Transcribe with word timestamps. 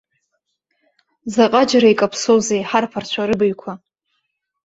Заҟаџьара 1.33 1.87
икаԥсоузеи 1.93 2.67
ҳарԥарцәа 2.69 3.29
рыбаҩқәа. 3.29 3.73